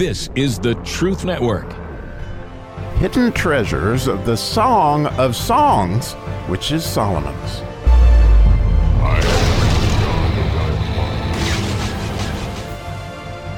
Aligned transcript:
This 0.00 0.30
is 0.34 0.58
the 0.58 0.76
Truth 0.76 1.26
Network. 1.26 1.70
Hidden 2.96 3.32
treasures 3.32 4.06
of 4.06 4.24
the 4.24 4.34
Song 4.34 5.04
of 5.18 5.36
Songs, 5.36 6.14
which 6.48 6.72
is 6.72 6.86
Solomon's. 6.86 7.60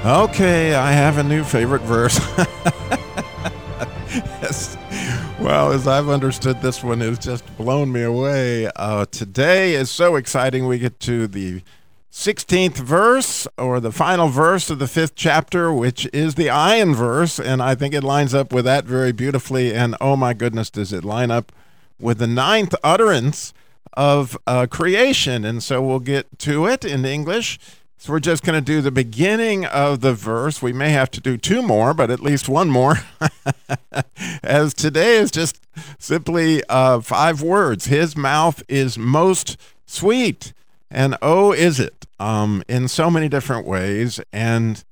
Okay, 0.05 0.75
I 0.75 0.91
have 0.91 1.19
a 1.19 1.23
new 1.23 1.45
favorite 1.45 1.83
verse. 1.83 2.19
yes. 4.43 4.77
Well, 5.39 5.71
as 5.71 5.87
I've 5.87 6.09
understood 6.09 6.61
this 6.61 6.83
one, 6.83 7.03
it's 7.03 7.25
just 7.25 7.57
blown 7.57 7.93
me 7.93 8.03
away. 8.03 8.69
Uh, 8.75 9.05
today 9.13 9.75
is 9.75 9.93
so 9.93 10.17
exciting. 10.17 10.67
We 10.67 10.81
get 10.81 10.99
to 11.01 11.29
the 11.29 11.63
16th 12.13 12.77
verse 12.77 13.49
or 13.57 13.81
the 13.81 13.91
final 13.91 14.29
verse 14.29 14.69
of 14.69 14.79
the 14.79 14.87
fifth 14.87 15.15
chapter, 15.15 15.73
which 15.73 16.07
is 16.13 16.35
the 16.35 16.49
ayin 16.49 16.95
verse. 16.95 17.41
And 17.41 17.63
I 17.63 17.75
think 17.75 17.95
it 17.95 18.05
lines 18.05 18.35
up 18.35 18.53
with 18.53 18.67
that 18.67 18.85
very 18.85 19.13
beautifully. 19.13 19.75
And 19.75 19.97
oh 19.99 20.15
my 20.15 20.35
goodness, 20.35 20.69
does 20.69 20.93
it 20.93 21.05
line 21.05 21.31
up 21.31 21.53
with 21.99 22.19
the 22.19 22.27
ninth 22.27 22.75
utterance 22.85 23.55
of 23.95 24.37
uh, 24.47 24.67
creation? 24.67 25.47
And 25.47 25.63
so 25.63 25.81
we'll 25.81 26.01
get 26.01 26.39
to 26.41 26.67
it 26.67 26.85
in 26.85 27.07
English. 27.07 27.59
So 27.97 28.13
we're 28.13 28.21
just 28.21 28.43
going 28.43 28.63
to 28.63 28.65
do 28.65 28.83
the 28.83 28.91
beginning 28.91 29.65
of 29.65 30.03
the 30.03 30.13
verse. 30.13 30.61
We 30.61 30.75
may 30.75 30.91
have 30.91 31.11
to 31.13 31.21
do 31.21 31.39
two 31.39 31.63
more, 31.63 31.95
but 31.95 32.11
at 32.11 32.21
least 32.21 32.47
one 32.47 32.69
more. 32.69 32.97
As 34.43 34.75
today 34.75 35.17
is 35.17 35.31
just 35.31 35.63
simply 35.99 36.63
uh, 36.69 37.01
five 37.01 37.41
words 37.41 37.87
His 37.87 38.17
mouth 38.17 38.63
is 38.69 38.99
most 38.99 39.57
sweet. 39.87 40.53
And 40.93 41.17
oh, 41.23 41.53
is 41.53 41.81
it 41.81 42.03
um, 42.23 42.63
in 42.69 42.87
so 42.87 43.11
many 43.11 43.29
different 43.29 43.67
ways. 43.67 44.21
And 44.33 44.83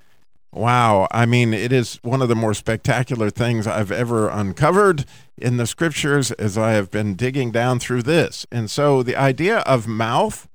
wow, 0.53 1.07
I 1.13 1.27
mean, 1.27 1.55
it 1.55 1.73
is 1.73 2.01
one 2.03 2.21
of 2.21 2.29
the 2.29 2.35
more 2.35 2.55
spectacular 2.55 3.31
things 3.31 3.67
I've 3.67 3.93
ever 3.93 4.29
uncovered 4.29 5.05
in 5.39 5.57
the 5.57 5.67
scriptures 5.67 6.33
as 6.33 6.59
I 6.59 6.73
have 6.73 6.91
been 6.91 7.15
digging 7.15 7.53
down 7.53 7.79
through 7.79 8.03
this. 8.03 8.47
And 8.51 8.69
so 8.69 9.05
the 9.05 9.15
idea 9.15 9.59
of 9.61 9.87
mouth 9.87 10.49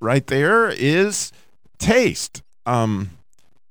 right 0.00 0.26
there 0.26 0.70
is 0.70 1.30
taste. 1.78 2.42
Um, 2.64 3.10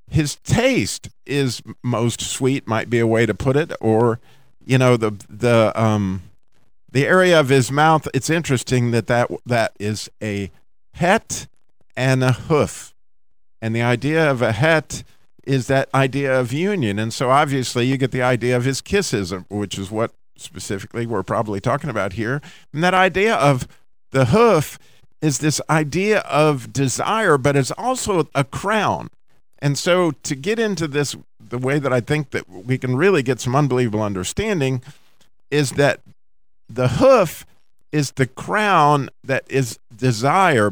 his 0.07 0.35
taste 0.35 1.09
is 1.25 1.63
most 1.81 2.21
sweet, 2.21 2.67
might 2.67 2.89
be 2.89 2.99
a 2.99 3.07
way 3.07 3.25
to 3.25 3.33
put 3.33 3.55
it, 3.55 3.71
or 3.79 4.19
you 4.63 4.77
know 4.77 4.97
the 4.97 5.11
the 5.29 5.71
um, 5.81 6.23
the 6.91 7.07
area 7.07 7.39
of 7.39 7.47
his 7.47 7.71
mouth. 7.71 8.09
It's 8.13 8.29
interesting 8.29 8.91
that 8.91 9.07
that 9.07 9.31
that 9.45 9.71
is 9.79 10.09
a 10.21 10.51
het 10.93 11.47
and 11.95 12.23
a 12.23 12.33
hoof, 12.33 12.93
and 13.61 13.75
the 13.75 13.81
idea 13.81 14.29
of 14.29 14.41
a 14.41 14.51
het 14.51 15.03
is 15.43 15.67
that 15.67 15.89
idea 15.93 16.39
of 16.39 16.53
union, 16.53 16.99
and 16.99 17.13
so 17.13 17.29
obviously 17.29 17.85
you 17.85 17.97
get 17.97 18.11
the 18.11 18.21
idea 18.21 18.55
of 18.55 18.63
his 18.63 18.81
kisses, 18.81 19.33
which 19.49 19.77
is 19.77 19.89
what 19.89 20.11
specifically 20.37 21.05
we're 21.05 21.23
probably 21.23 21.59
talking 21.59 21.89
about 21.89 22.13
here, 22.13 22.41
and 22.73 22.83
that 22.83 22.93
idea 22.93 23.35
of 23.35 23.67
the 24.11 24.25
hoof 24.25 24.77
is 25.21 25.39
this 25.39 25.61
idea 25.69 26.19
of 26.19 26.73
desire, 26.73 27.37
but 27.37 27.55
it's 27.55 27.71
also 27.71 28.27
a 28.33 28.43
crown. 28.43 29.09
And 29.59 29.77
so 29.77 30.11
to 30.23 30.35
get 30.35 30.57
into 30.57 30.87
this, 30.87 31.15
the 31.39 31.59
way 31.59 31.77
that 31.77 31.93
I 31.93 32.01
think 32.01 32.31
that 32.31 32.49
we 32.49 32.77
can 32.77 32.95
really 32.95 33.21
get 33.21 33.39
some 33.39 33.55
unbelievable 33.55 34.01
understanding 34.01 34.81
is 35.51 35.71
that 35.71 36.01
the 36.67 36.87
hoof 36.87 37.45
is 37.91 38.11
the 38.11 38.27
crown 38.27 39.09
that 39.23 39.43
is 39.49 39.79
desire, 39.95 40.71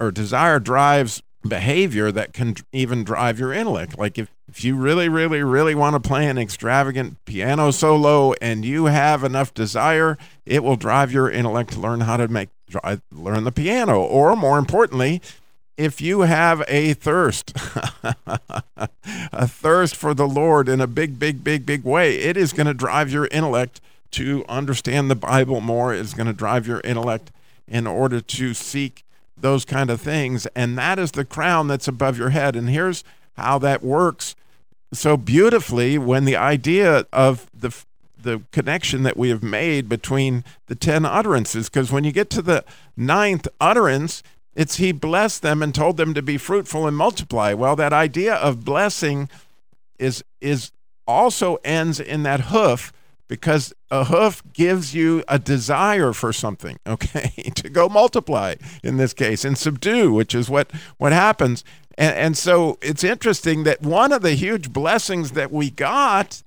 or 0.00 0.10
desire 0.10 0.58
drives 0.58 1.22
behavior 1.48 2.10
that 2.12 2.32
can 2.32 2.56
even 2.72 3.04
drive 3.04 3.38
your 3.38 3.52
intellect. 3.52 3.98
Like 3.98 4.18
if, 4.18 4.30
if 4.48 4.64
you 4.64 4.76
really, 4.76 5.08
really, 5.08 5.42
really 5.42 5.74
want 5.74 5.94
to 5.94 6.08
play 6.08 6.26
an 6.26 6.38
extravagant 6.38 7.24
piano 7.24 7.70
solo 7.70 8.34
and 8.40 8.64
you 8.64 8.86
have 8.86 9.24
enough 9.24 9.54
desire, 9.54 10.18
it 10.44 10.62
will 10.62 10.76
drive 10.76 11.12
your 11.12 11.30
intellect 11.30 11.72
to 11.72 11.80
learn 11.80 12.00
how 12.00 12.16
to 12.16 12.28
make 12.28 12.48
learn 13.12 13.44
the 13.44 13.52
piano. 13.52 14.00
Or 14.00 14.34
more 14.34 14.58
importantly, 14.58 15.22
if 15.76 16.00
you 16.00 16.22
have 16.22 16.64
a 16.68 16.94
thirst, 16.94 17.52
a 19.32 19.46
thirst 19.46 19.94
for 19.94 20.14
the 20.14 20.26
Lord 20.26 20.68
in 20.68 20.80
a 20.80 20.86
big, 20.86 21.18
big, 21.18 21.44
big, 21.44 21.66
big 21.66 21.84
way, 21.84 22.16
it 22.18 22.36
is 22.36 22.52
going 22.52 22.66
to 22.66 22.74
drive 22.74 23.12
your 23.12 23.26
intellect 23.26 23.80
to 24.16 24.44
understand 24.48 25.10
the 25.10 25.14
Bible 25.14 25.60
more. 25.60 25.92
is 25.92 26.14
going 26.14 26.26
to 26.26 26.32
drive 26.32 26.66
your 26.66 26.80
intellect 26.80 27.30
in 27.68 27.86
order 27.86 28.20
to 28.20 28.54
seek 28.54 29.04
those 29.36 29.64
kind 29.64 29.90
of 29.90 30.00
things. 30.00 30.46
And 30.54 30.78
that 30.78 30.98
is 30.98 31.12
the 31.12 31.24
crown 31.24 31.68
that's 31.68 31.88
above 31.88 32.16
your 32.16 32.30
head. 32.30 32.56
And 32.56 32.70
here's 32.70 33.04
how 33.34 33.58
that 33.58 33.82
works 33.82 34.34
so 34.92 35.16
beautifully 35.16 35.98
when 35.98 36.24
the 36.24 36.36
idea 36.36 37.06
of 37.12 37.50
the 37.52 37.76
the 38.18 38.42
connection 38.50 39.02
that 39.04 39.16
we 39.16 39.28
have 39.28 39.42
made 39.42 39.88
between 39.88 40.42
the 40.66 40.74
10 40.74 41.04
utterances 41.04 41.68
because 41.68 41.92
when 41.92 42.02
you 42.02 42.10
get 42.10 42.30
to 42.30 42.42
the 42.42 42.64
ninth 42.96 43.46
utterance 43.60 44.22
it's 44.54 44.76
he 44.76 44.90
blessed 44.90 45.42
them 45.42 45.62
and 45.62 45.74
told 45.74 45.96
them 45.96 46.14
to 46.14 46.22
be 46.22 46.38
fruitful 46.38 46.86
and 46.86 46.96
multiply 46.96 47.52
well 47.52 47.76
that 47.76 47.92
idea 47.92 48.34
of 48.36 48.64
blessing 48.64 49.28
is 49.98 50.24
is 50.40 50.72
also 51.06 51.56
ends 51.62 52.00
in 52.00 52.22
that 52.22 52.46
hoof 52.46 52.92
because 53.28 53.72
a 53.90 54.04
hoof 54.04 54.42
gives 54.52 54.94
you 54.94 55.24
a 55.28 55.38
desire 55.38 56.12
for 56.12 56.32
something 56.32 56.78
okay 56.86 57.30
to 57.54 57.68
go 57.68 57.88
multiply 57.88 58.54
in 58.82 58.96
this 58.96 59.12
case 59.12 59.44
and 59.44 59.58
subdue 59.58 60.12
which 60.12 60.34
is 60.34 60.48
what 60.48 60.70
what 60.98 61.12
happens. 61.12 61.64
And, 61.98 62.16
and 62.16 62.36
so 62.36 62.78
it's 62.82 63.04
interesting 63.04 63.64
that 63.64 63.82
one 63.82 64.12
of 64.12 64.22
the 64.22 64.34
huge 64.34 64.72
blessings 64.72 65.32
that 65.32 65.50
we 65.50 65.70
got 65.70 66.42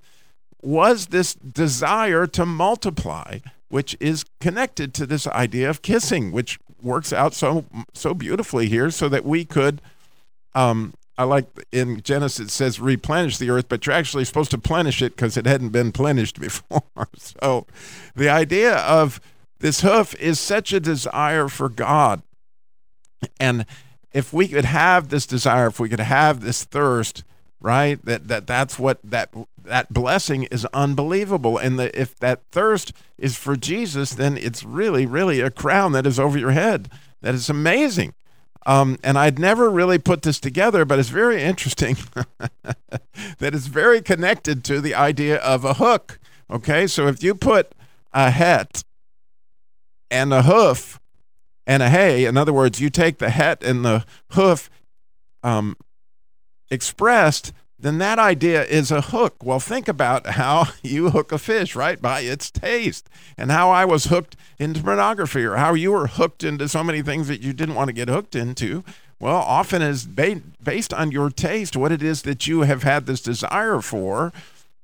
was 0.62 1.06
this 1.06 1.34
desire 1.34 2.26
to 2.28 2.46
multiply 2.46 3.38
which 3.68 3.96
is 4.00 4.24
connected 4.40 4.92
to 4.94 5.06
this 5.06 5.26
idea 5.28 5.70
of 5.70 5.82
kissing 5.82 6.32
which 6.32 6.58
works 6.82 7.12
out 7.12 7.34
so 7.34 7.64
so 7.92 8.14
beautifully 8.14 8.68
here 8.68 8.90
so 8.90 9.08
that 9.08 9.24
we 9.24 9.44
could 9.44 9.80
um, 10.54 10.92
I 11.20 11.24
like 11.24 11.44
in 11.70 12.00
Genesis 12.00 12.46
it 12.46 12.50
says 12.50 12.80
replenish 12.80 13.36
the 13.36 13.50
earth, 13.50 13.66
but 13.68 13.84
you're 13.84 13.94
actually 13.94 14.24
supposed 14.24 14.50
to 14.52 14.58
plenish 14.58 15.02
it 15.02 15.14
because 15.14 15.36
it 15.36 15.44
hadn't 15.44 15.68
been 15.68 15.92
plenished 15.92 16.40
before. 16.40 16.82
so 17.14 17.66
the 18.16 18.30
idea 18.30 18.76
of 18.76 19.20
this 19.58 19.82
hoof 19.82 20.14
is 20.14 20.40
such 20.40 20.72
a 20.72 20.80
desire 20.80 21.48
for 21.48 21.68
God. 21.68 22.22
And 23.38 23.66
if 24.14 24.32
we 24.32 24.48
could 24.48 24.64
have 24.64 25.10
this 25.10 25.26
desire, 25.26 25.66
if 25.66 25.78
we 25.78 25.90
could 25.90 26.00
have 26.00 26.40
this 26.40 26.64
thirst, 26.64 27.22
right? 27.60 28.02
That 28.02 28.28
that 28.28 28.46
that's 28.46 28.78
what 28.78 28.98
that 29.04 29.28
that 29.62 29.92
blessing 29.92 30.44
is 30.44 30.64
unbelievable. 30.72 31.58
And 31.58 31.78
the, 31.78 32.00
if 32.00 32.18
that 32.20 32.44
thirst 32.50 32.94
is 33.18 33.36
for 33.36 33.56
Jesus, 33.56 34.14
then 34.14 34.38
it's 34.38 34.64
really, 34.64 35.04
really 35.04 35.42
a 35.42 35.50
crown 35.50 35.92
that 35.92 36.06
is 36.06 36.18
over 36.18 36.38
your 36.38 36.52
head. 36.52 36.88
That 37.20 37.34
is 37.34 37.50
amazing. 37.50 38.14
Um, 38.66 38.98
and 39.02 39.18
I'd 39.18 39.38
never 39.38 39.70
really 39.70 39.98
put 39.98 40.22
this 40.22 40.38
together, 40.38 40.84
but 40.84 40.98
it's 40.98 41.08
very 41.08 41.42
interesting 41.42 41.96
that 43.38 43.54
it's 43.54 43.66
very 43.66 44.02
connected 44.02 44.64
to 44.64 44.80
the 44.80 44.94
idea 44.94 45.36
of 45.38 45.64
a 45.64 45.74
hook. 45.74 46.18
Okay, 46.50 46.86
so 46.86 47.06
if 47.06 47.22
you 47.22 47.34
put 47.34 47.72
a 48.12 48.30
het 48.30 48.84
and 50.10 50.32
a 50.32 50.42
hoof 50.42 51.00
and 51.66 51.82
a 51.82 51.88
hay, 51.88 52.26
in 52.26 52.36
other 52.36 52.52
words, 52.52 52.80
you 52.80 52.90
take 52.90 53.18
the 53.18 53.30
het 53.30 53.62
and 53.62 53.84
the 53.84 54.04
hoof 54.32 54.68
um, 55.42 55.76
expressed, 56.70 57.52
then 57.82 57.98
that 57.98 58.18
idea 58.18 58.64
is 58.64 58.90
a 58.90 59.00
hook. 59.00 59.42
Well, 59.42 59.60
think 59.60 59.88
about 59.88 60.26
how 60.26 60.68
you 60.82 61.10
hook 61.10 61.32
a 61.32 61.38
fish, 61.38 61.74
right? 61.74 62.00
By 62.00 62.20
its 62.20 62.50
taste, 62.50 63.08
and 63.36 63.50
how 63.50 63.70
I 63.70 63.84
was 63.84 64.04
hooked 64.04 64.36
into 64.58 64.82
pornography, 64.82 65.44
or 65.44 65.56
how 65.56 65.74
you 65.74 65.92
were 65.92 66.06
hooked 66.06 66.44
into 66.44 66.68
so 66.68 66.84
many 66.84 67.02
things 67.02 67.28
that 67.28 67.42
you 67.42 67.52
didn't 67.52 67.74
want 67.74 67.88
to 67.88 67.94
get 67.94 68.08
hooked 68.08 68.34
into. 68.34 68.84
Well, 69.18 69.36
often 69.36 69.82
is 69.82 70.06
ba- 70.06 70.42
based 70.62 70.94
on 70.94 71.10
your 71.10 71.30
taste, 71.30 71.76
what 71.76 71.92
it 71.92 72.02
is 72.02 72.22
that 72.22 72.46
you 72.46 72.62
have 72.62 72.82
had 72.82 73.06
this 73.06 73.20
desire 73.20 73.80
for. 73.80 74.32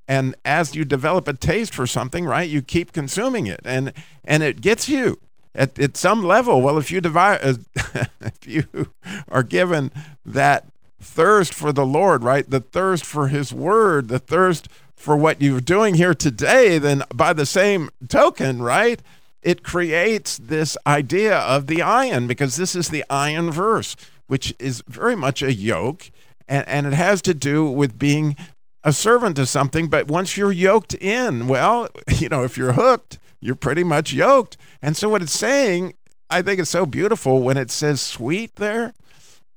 And 0.08 0.34
as 0.44 0.74
you 0.74 0.84
develop 0.84 1.26
a 1.26 1.32
taste 1.32 1.74
for 1.74 1.86
something, 1.86 2.26
right, 2.26 2.48
you 2.48 2.62
keep 2.62 2.92
consuming 2.92 3.46
it, 3.46 3.60
and 3.64 3.92
and 4.24 4.42
it 4.42 4.60
gets 4.60 4.88
you 4.88 5.18
at, 5.54 5.78
at 5.78 5.96
some 5.96 6.22
level. 6.22 6.62
Well, 6.62 6.78
if 6.78 6.92
you 6.92 7.00
divide, 7.00 7.40
if 8.20 8.46
you 8.46 8.92
are 9.28 9.42
given 9.42 9.90
that 10.24 10.66
thirst 11.00 11.52
for 11.52 11.72
the 11.72 11.86
Lord, 11.86 12.22
right? 12.24 12.48
The 12.48 12.60
thirst 12.60 13.04
for 13.04 13.28
His 13.28 13.52
Word, 13.52 14.08
the 14.08 14.18
thirst 14.18 14.68
for 14.94 15.16
what 15.16 15.42
you're 15.42 15.60
doing 15.60 15.94
here 15.94 16.14
today, 16.14 16.78
then 16.78 17.04
by 17.14 17.32
the 17.32 17.46
same 17.46 17.90
token, 18.08 18.62
right? 18.62 19.00
It 19.42 19.62
creates 19.62 20.38
this 20.38 20.76
idea 20.86 21.38
of 21.38 21.66
the 21.66 21.76
ayin 21.76 22.26
because 22.26 22.56
this 22.56 22.74
is 22.74 22.88
the 22.88 23.04
ayin 23.08 23.52
verse, 23.52 23.94
which 24.26 24.54
is 24.58 24.82
very 24.88 25.14
much 25.14 25.42
a 25.42 25.52
yoke, 25.52 26.10
and, 26.48 26.66
and 26.66 26.86
it 26.86 26.94
has 26.94 27.22
to 27.22 27.34
do 27.34 27.70
with 27.70 27.98
being 27.98 28.36
a 28.82 28.92
servant 28.92 29.36
to 29.36 29.46
something. 29.46 29.88
But 29.88 30.08
once 30.08 30.36
you're 30.36 30.52
yoked 30.52 30.94
in, 30.94 31.46
well, 31.46 31.88
you 32.08 32.28
know, 32.28 32.42
if 32.42 32.56
you're 32.56 32.72
hooked, 32.72 33.18
you're 33.40 33.54
pretty 33.54 33.84
much 33.84 34.12
yoked. 34.12 34.56
And 34.82 34.96
so 34.96 35.08
what 35.08 35.22
it's 35.22 35.32
saying, 35.32 35.94
I 36.30 36.42
think 36.42 36.58
it's 36.58 36.70
so 36.70 36.86
beautiful 36.86 37.42
when 37.42 37.56
it 37.56 37.70
says 37.70 38.00
sweet 38.00 38.56
there 38.56 38.94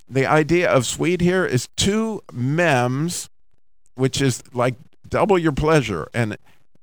the 0.10 0.26
idea 0.26 0.70
of 0.70 0.86
sweet 0.86 1.22
here 1.22 1.46
is 1.46 1.70
two 1.78 2.22
mems, 2.34 3.30
which 3.96 4.22
is 4.22 4.44
like 4.54 4.76
double 5.08 5.38
your 5.38 5.52
pleasure. 5.52 6.08
And 6.14 6.38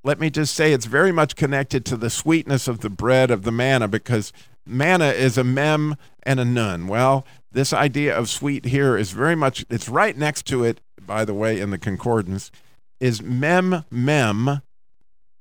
let 0.04 0.20
me 0.20 0.30
just 0.30 0.54
say, 0.54 0.72
it's 0.72 0.86
very 0.86 1.12
much 1.12 1.34
connected 1.34 1.84
to 1.86 1.96
the 1.96 2.10
sweetness 2.10 2.68
of 2.68 2.80
the 2.80 2.90
bread 2.90 3.30
of 3.30 3.42
the 3.42 3.52
manna 3.52 3.88
because 3.88 4.32
manna 4.64 5.06
is 5.06 5.36
a 5.36 5.44
mem 5.44 5.96
and 6.22 6.38
a 6.38 6.44
nun. 6.44 6.86
Well, 6.86 7.26
this 7.50 7.72
idea 7.72 8.16
of 8.16 8.28
sweet 8.28 8.66
here 8.66 8.96
is 8.96 9.10
very 9.10 9.34
much, 9.34 9.64
it's 9.68 9.88
right 9.88 10.16
next 10.16 10.46
to 10.46 10.62
it, 10.62 10.80
by 11.04 11.24
the 11.24 11.34
way, 11.34 11.60
in 11.60 11.70
the 11.70 11.78
concordance, 11.78 12.50
is 13.00 13.22
mem 13.22 13.84
mem, 13.90 14.62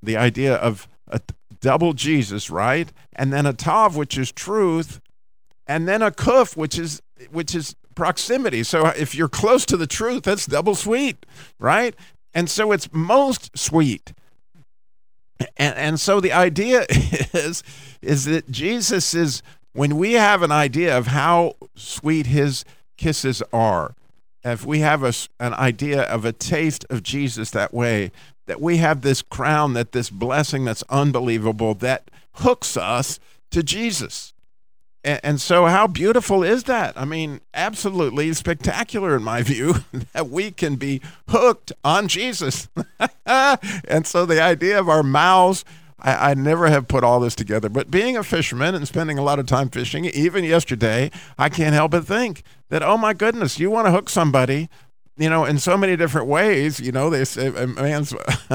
the 0.02 0.16
idea 0.16 0.54
of 0.54 0.88
a 1.08 1.20
double 1.60 1.92
Jesus, 1.92 2.50
right? 2.50 2.92
And 3.14 3.32
then 3.32 3.46
a 3.46 3.52
tav, 3.52 3.96
which 3.96 4.18
is 4.18 4.32
truth, 4.32 5.00
and 5.66 5.88
then 5.88 6.02
a 6.02 6.10
kuf, 6.10 6.56
which 6.56 6.78
is 6.78 7.02
which 7.30 7.54
is 7.54 7.74
proximity. 7.94 8.62
So 8.62 8.86
if 8.86 9.14
you're 9.14 9.28
close 9.28 9.64
to 9.66 9.76
the 9.76 9.86
truth, 9.86 10.24
that's 10.24 10.46
double 10.46 10.74
sweet, 10.74 11.26
right? 11.58 11.94
And 12.34 12.48
so 12.50 12.72
it's 12.72 12.92
most 12.92 13.56
sweet. 13.56 14.12
And, 15.56 15.74
and 15.76 16.00
so 16.00 16.20
the 16.20 16.32
idea 16.32 16.86
is 16.90 17.62
is 18.02 18.26
that 18.26 18.50
Jesus 18.50 19.14
is 19.14 19.42
when 19.72 19.96
we 19.96 20.14
have 20.14 20.42
an 20.42 20.52
idea 20.52 20.96
of 20.96 21.08
how 21.08 21.54
sweet 21.74 22.26
his 22.26 22.64
kisses 22.96 23.42
are, 23.52 23.94
if 24.42 24.64
we 24.64 24.78
have 24.78 25.02
a, 25.02 25.12
an 25.40 25.52
idea 25.54 26.02
of 26.02 26.24
a 26.24 26.32
taste 26.32 26.86
of 26.88 27.02
Jesus 27.02 27.50
that 27.50 27.74
way, 27.74 28.12
that 28.46 28.60
we 28.60 28.78
have 28.78 29.02
this 29.02 29.20
crown, 29.22 29.74
that 29.74 29.92
this 29.92 30.08
blessing 30.08 30.64
that's 30.64 30.84
unbelievable 30.88 31.74
that 31.74 32.10
hooks 32.36 32.76
us 32.76 33.18
to 33.50 33.62
Jesus. 33.62 34.32
And, 35.06 35.40
so, 35.40 35.66
how 35.66 35.86
beautiful 35.86 36.42
is 36.42 36.64
that? 36.64 36.98
I 36.98 37.04
mean, 37.04 37.40
absolutely 37.54 38.32
spectacular 38.32 39.14
in 39.14 39.22
my 39.22 39.40
view 39.42 39.76
that 40.12 40.28
we 40.28 40.50
can 40.50 40.74
be 40.74 41.00
hooked 41.28 41.70
on 41.84 42.08
Jesus. 42.08 42.68
and 43.26 44.04
so, 44.04 44.26
the 44.26 44.42
idea 44.42 44.80
of 44.80 44.88
our 44.88 45.04
mouths 45.04 45.64
I, 46.00 46.30
I 46.30 46.34
never 46.34 46.68
have 46.68 46.88
put 46.88 47.04
all 47.04 47.20
this 47.20 47.34
together. 47.34 47.68
But 47.68 47.90
being 47.90 48.16
a 48.16 48.22
fisherman 48.22 48.74
and 48.74 48.86
spending 48.86 49.18
a 49.18 49.22
lot 49.22 49.38
of 49.38 49.46
time 49.46 49.68
fishing, 49.68 50.06
even 50.06 50.44
yesterday, 50.44 51.10
I 51.38 51.48
can't 51.48 51.74
help 51.74 51.92
but 51.92 52.06
think 52.06 52.42
that, 52.68 52.82
oh 52.82 52.96
my 52.96 53.12
goodness, 53.12 53.58
you 53.58 53.70
want 53.70 53.86
to 53.86 53.92
hook 53.92 54.08
somebody 54.08 54.68
you 55.16 55.30
know, 55.30 55.44
in 55.44 55.58
so 55.58 55.76
many 55.76 55.96
different 55.96 56.26
ways. 56.26 56.80
You 56.80 56.92
know, 56.92 57.10
they 57.10 57.24
say 57.24 57.48
a 57.48 57.66
man's 57.66 58.14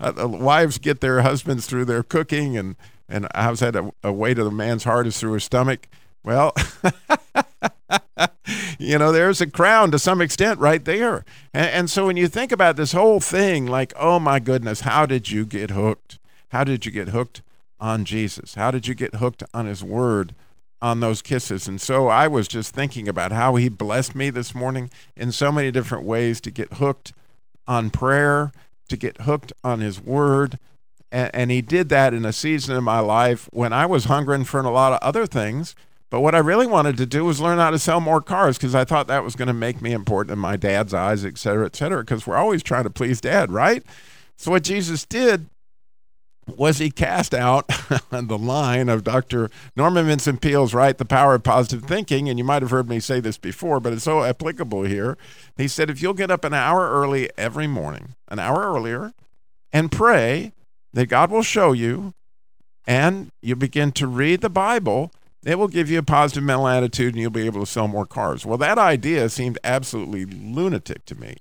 uh, 0.00 0.12
wives 0.16 0.78
get 0.78 1.00
their 1.00 1.22
husbands 1.22 1.66
through 1.66 1.84
their 1.84 2.02
cooking, 2.02 2.56
and 2.56 2.76
and 3.08 3.26
how's 3.34 3.60
that 3.60 3.76
a, 3.76 3.92
a 4.02 4.12
way 4.12 4.34
to 4.34 4.44
the 4.44 4.50
man's 4.50 4.84
heart 4.84 5.06
is 5.06 5.18
through 5.18 5.34
his 5.34 5.44
stomach. 5.44 5.88
Well, 6.22 6.54
you 8.78 8.98
know, 8.98 9.10
there's 9.12 9.40
a 9.40 9.46
crown 9.46 9.90
to 9.90 9.98
some 9.98 10.20
extent 10.20 10.58
right 10.60 10.84
there. 10.84 11.24
And, 11.54 11.70
and 11.70 11.90
so 11.90 12.06
when 12.06 12.16
you 12.16 12.28
think 12.28 12.52
about 12.52 12.76
this 12.76 12.92
whole 12.92 13.20
thing, 13.20 13.66
like, 13.66 13.92
oh 13.96 14.18
my 14.18 14.38
goodness, 14.38 14.80
how 14.80 15.06
did 15.06 15.30
you 15.30 15.46
get 15.46 15.70
hooked? 15.70 16.18
How 16.50 16.64
did 16.64 16.84
you 16.84 16.92
get 16.92 17.08
hooked 17.08 17.42
on 17.78 18.04
Jesus? 18.04 18.54
How 18.54 18.70
did 18.70 18.86
you 18.86 18.94
get 18.94 19.16
hooked 19.16 19.42
on 19.54 19.66
His 19.66 19.82
Word? 19.82 20.34
On 20.82 21.00
those 21.00 21.22
kisses. 21.22 21.68
And 21.68 21.80
so 21.80 22.08
I 22.08 22.26
was 22.26 22.48
just 22.48 22.74
thinking 22.74 23.08
about 23.08 23.32
how 23.32 23.56
he 23.56 23.68
blessed 23.68 24.14
me 24.14 24.30
this 24.30 24.54
morning 24.54 24.90
in 25.16 25.32
so 25.32 25.52
many 25.52 25.70
different 25.70 26.04
ways 26.04 26.40
to 26.42 26.50
get 26.50 26.74
hooked 26.74 27.12
on 27.66 27.90
prayer, 27.90 28.52
to 28.88 28.96
get 28.96 29.22
hooked 29.22 29.52
on 29.62 29.80
his 29.80 30.00
word. 30.00 30.58
And, 31.12 31.30
and, 31.34 31.50
he 31.50 31.60
did 31.60 31.88
that 31.88 32.14
in 32.14 32.24
a 32.24 32.32
season 32.32 32.76
in 32.76 32.84
my 32.84 33.00
life 33.00 33.48
when 33.52 33.72
I 33.72 33.84
was 33.84 34.04
hungering 34.04 34.44
for 34.44 34.60
a 34.60 34.70
lot 34.70 34.92
of 34.92 35.00
other 35.02 35.26
things. 35.26 35.74
But 36.08 36.20
what 36.20 36.34
I 36.34 36.38
really 36.38 36.66
wanted 36.66 36.96
to 36.96 37.06
do 37.06 37.24
was 37.24 37.40
learn 37.40 37.58
how 37.58 37.70
to 37.70 37.78
sell 37.78 38.00
more 38.00 38.20
cars 38.20 38.58
because 38.58 38.74
I 38.74 38.84
thought 38.84 39.06
that 39.08 39.24
was 39.24 39.36
going 39.36 39.48
to 39.48 39.54
make 39.54 39.80
me 39.80 39.92
important 39.92 40.32
in 40.32 40.38
my 40.38 40.56
dad's 40.56 40.92
eyes, 40.94 41.24
et 41.24 41.38
cetera, 41.38 41.66
et 41.66 41.76
cetera, 41.76 42.00
because 42.00 42.26
we're 42.26 42.36
always 42.36 42.62
trying 42.62 42.84
to 42.84 42.90
please 42.90 43.20
dad, 43.20 43.52
right? 43.52 43.84
So 44.36 44.50
what 44.50 44.64
Jesus 44.64 45.04
did 45.04 45.46
was 46.46 46.78
he 46.78 46.90
cast 46.90 47.34
out 47.34 47.70
on 48.12 48.26
the 48.26 48.38
line 48.38 48.88
of 48.88 49.04
Dr. 49.04 49.50
Norman 49.76 50.06
Vincent 50.06 50.40
Peale's 50.40 50.74
right, 50.74 50.96
The 50.96 51.04
Power 51.04 51.34
of 51.34 51.42
Positive 51.42 51.84
Thinking. 51.84 52.28
And 52.28 52.38
you 52.38 52.44
might 52.44 52.62
have 52.62 52.70
heard 52.70 52.88
me 52.88 53.00
say 53.00 53.20
this 53.20 53.38
before, 53.38 53.80
but 53.80 53.92
it's 53.92 54.04
so 54.04 54.22
applicable 54.22 54.82
here. 54.82 55.16
He 55.56 55.68
said, 55.68 55.90
if 55.90 56.02
you'll 56.02 56.14
get 56.14 56.30
up 56.30 56.44
an 56.44 56.54
hour 56.54 56.90
early 56.90 57.30
every 57.36 57.66
morning, 57.66 58.14
an 58.28 58.38
hour 58.38 58.72
earlier, 58.72 59.12
and 59.72 59.92
pray 59.92 60.52
that 60.92 61.06
God 61.06 61.30
will 61.30 61.42
show 61.42 61.72
you, 61.72 62.14
and 62.86 63.30
you 63.40 63.54
begin 63.54 63.92
to 63.92 64.06
read 64.06 64.40
the 64.40 64.50
Bible, 64.50 65.12
it 65.44 65.58
will 65.58 65.68
give 65.68 65.90
you 65.90 65.98
a 65.98 66.02
positive 66.02 66.42
mental 66.42 66.68
attitude 66.68 67.14
and 67.14 67.20
you'll 67.20 67.30
be 67.30 67.46
able 67.46 67.60
to 67.60 67.70
sell 67.70 67.88
more 67.88 68.06
cars. 68.06 68.44
Well, 68.44 68.58
that 68.58 68.78
idea 68.78 69.28
seemed 69.28 69.58
absolutely 69.64 70.26
lunatic 70.26 71.04
to 71.06 71.14
me. 71.14 71.36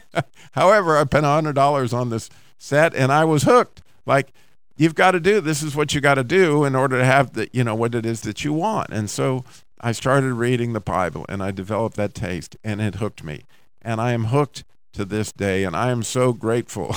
However, 0.52 0.96
I 0.96 1.04
spent 1.04 1.24
$100 1.26 1.92
on 1.92 2.10
this 2.10 2.30
set 2.58 2.94
and 2.94 3.12
I 3.12 3.24
was 3.24 3.42
hooked. 3.42 3.82
Like, 4.06 4.32
you've 4.76 4.94
got 4.94 5.12
to 5.12 5.20
do 5.20 5.40
this 5.40 5.62
is 5.62 5.76
what 5.76 5.94
you 5.94 6.00
got 6.00 6.14
to 6.14 6.24
do 6.24 6.64
in 6.64 6.74
order 6.74 6.98
to 6.98 7.04
have 7.04 7.34
the 7.34 7.48
you 7.52 7.64
know 7.64 7.74
what 7.74 7.94
it 7.94 8.04
is 8.04 8.22
that 8.22 8.44
you 8.44 8.52
want. 8.52 8.90
And 8.90 9.08
so 9.08 9.44
i 9.80 9.92
started 9.92 10.32
reading 10.32 10.72
the 10.72 10.80
bible 10.80 11.26
and 11.28 11.42
i 11.42 11.50
developed 11.50 11.96
that 11.96 12.14
taste 12.14 12.56
and 12.64 12.80
it 12.80 12.96
hooked 12.96 13.24
me. 13.24 13.44
And 13.82 14.00
i 14.00 14.12
am 14.12 14.26
hooked 14.26 14.64
to 14.92 15.04
this 15.04 15.32
day 15.32 15.64
and 15.64 15.76
i 15.76 15.90
am 15.90 16.02
so 16.02 16.32
grateful 16.32 16.88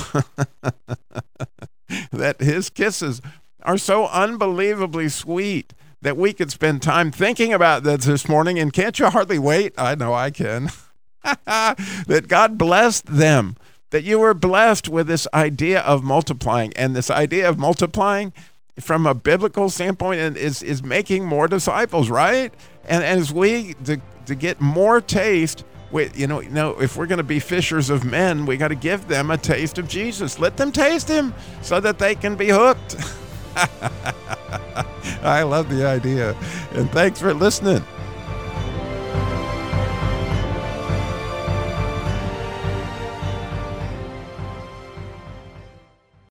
that 2.11 2.39
his 2.39 2.69
kisses 2.69 3.21
are 3.63 3.77
so 3.77 4.07
unbelievably 4.07 5.09
sweet 5.09 5.73
that 6.01 6.15
we 6.15 6.31
could 6.31 6.51
spend 6.51 6.81
time 6.81 7.11
thinking 7.11 7.51
about 7.51 7.83
this 7.83 8.05
this 8.05 8.29
morning. 8.29 8.59
And 8.59 8.71
can't 8.71 8.97
you 8.99 9.09
hardly 9.09 9.39
wait? 9.39 9.73
I 9.77 9.95
know 9.95 10.13
i 10.13 10.31
can. 10.31 10.69
That 11.45 12.25
god 12.29 12.57
blessed 12.57 13.07
them 13.07 13.57
that 13.89 14.03
you 14.03 14.19
were 14.19 14.33
blessed 14.33 14.89
with 14.89 15.07
this 15.07 15.27
idea 15.33 15.81
of 15.81 16.03
multiplying. 16.03 16.73
And 16.75 16.95
this 16.95 17.09
idea 17.09 17.47
of 17.49 17.57
multiplying 17.57 18.33
from 18.79 19.07
a 19.07 19.13
biblical 19.13 19.69
standpoint 19.69 20.37
is, 20.37 20.61
is 20.61 20.83
making 20.83 21.25
more 21.25 21.47
disciples, 21.47 22.09
right? 22.09 22.53
And, 22.83 23.03
and 23.03 23.19
as 23.19 23.33
we 23.33 23.73
to, 23.85 23.99
to 24.25 24.35
get 24.35 24.61
more 24.61 25.01
taste, 25.01 25.63
we, 25.91 26.09
you 26.13 26.27
know, 26.27 26.41
you 26.41 26.49
know, 26.49 26.79
if 26.81 26.97
we're 26.97 27.05
going 27.05 27.17
to 27.17 27.23
be 27.23 27.39
fishers 27.39 27.89
of 27.89 28.03
men, 28.03 28.45
we 28.45 28.57
got 28.57 28.67
to 28.69 28.75
give 28.75 29.07
them 29.07 29.31
a 29.31 29.37
taste 29.37 29.77
of 29.77 29.87
Jesus. 29.87 30.37
Let 30.37 30.57
them 30.57 30.71
taste 30.71 31.07
him 31.07 31.33
so 31.61 31.79
that 31.79 31.97
they 31.97 32.13
can 32.13 32.35
be 32.35 32.49
hooked. 32.49 32.97
I 35.23 35.43
love 35.43 35.69
the 35.69 35.87
idea. 35.87 36.35
And 36.73 36.91
thanks 36.91 37.19
for 37.21 37.33
listening. 37.33 37.83